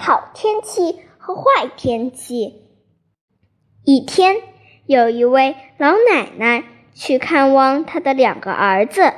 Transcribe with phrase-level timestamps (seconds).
[0.00, 2.62] 好天气和坏天气。
[3.84, 4.36] 一天，
[4.86, 6.62] 有一位老奶奶
[6.94, 9.12] 去看望她的两个儿子。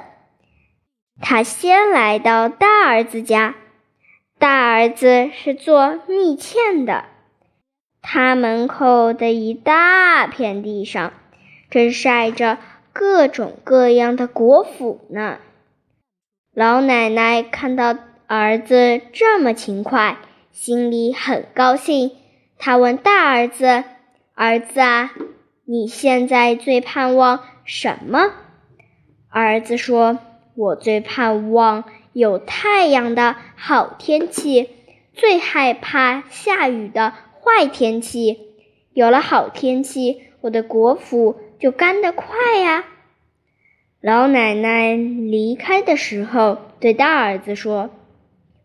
[1.21, 3.57] 她先来到大儿子家，
[4.39, 7.05] 大儿子是做蜜饯的。
[8.01, 11.13] 他门口的一大片地上，
[11.69, 12.57] 正晒着
[12.95, 15.37] 各种各样的果脯呢。
[16.55, 17.95] 老奶奶看到
[18.27, 20.17] 儿子这么勤快，
[20.63, 22.11] 心里很高兴。
[22.59, 23.83] 他问大儿子
[24.37, 25.11] ：“儿子啊，
[25.65, 28.31] 你现在最盼望什么？”
[29.33, 30.19] 儿子说
[30.55, 34.69] ：“我最盼望有太阳的好天气，
[35.15, 38.37] 最害怕下雨的。”坏天气，
[38.93, 42.85] 有了好天气，我的果脯就干得快呀。
[44.03, 47.89] 老奶奶离开的时候，对大儿子说：“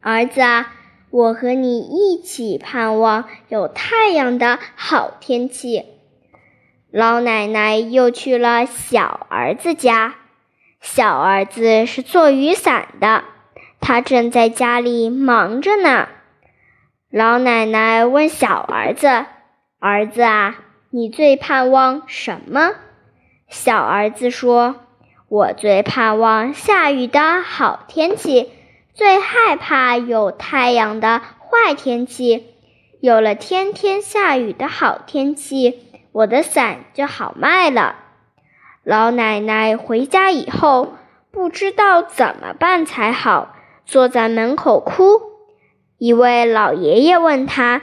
[0.02, 0.74] 儿子啊，
[1.15, 5.85] 我和你一起盼望有太阳的好天气。”
[6.91, 10.16] 老奶奶又去了小儿子家，
[10.81, 13.23] 小儿子是做雨伞的，
[13.80, 16.09] 他正在家里忙着呢。
[17.09, 19.07] 老奶奶问小儿子
[19.79, 20.57] ：“儿子啊，
[20.89, 22.73] 你最盼望什么？”
[23.47, 24.75] 小儿子说
[25.29, 28.50] ：“我最盼望下雨的好天气，
[28.95, 32.47] 最害怕有太阳的坏天气。
[33.01, 37.97] 有了天天下雨的好天气，我的伞就好卖了。”
[38.83, 40.93] 老奶奶回家以后，
[41.29, 43.53] 不知道怎么办才好，
[43.85, 45.21] 坐在门口哭。
[45.97, 47.81] 一位老爷爷问他：“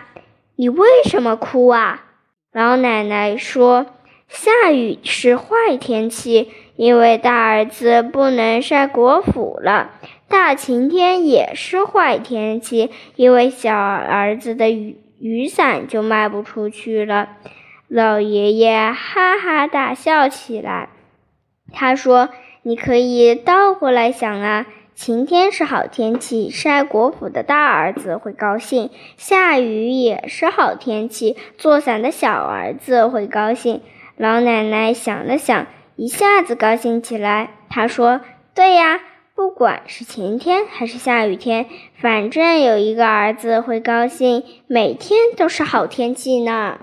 [0.56, 2.04] 你为什么哭啊？”
[2.52, 3.86] 老奶奶说
[4.28, 9.90] ：“下雨是坏天气，因为大儿子不能晒果脯了；
[10.32, 17.36] 大晴天也是坏天气，因为小儿子的雨雨伞就卖不出去了。”
[17.86, 20.88] 老爷爷哈哈大笑起来。
[21.70, 22.30] 他说
[22.64, 33.82] ：“你可以倒过来想啊。”晴天是好天气，晒果脯的大儿子会高兴；下雨也是好天气，做伞的小儿子会高兴。
[34.16, 37.50] 老奶奶想了想，一下子高兴起来。
[37.68, 38.22] 她说
[38.54, 39.00] ：“对呀，
[39.34, 41.66] 不管是晴天还是下雨天，
[42.00, 46.78] 反正有一个儿子会高兴，每天都是好天气呢。”